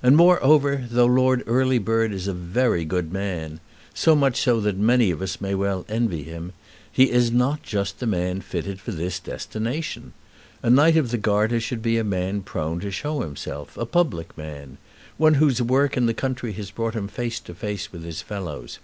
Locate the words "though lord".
0.88-1.42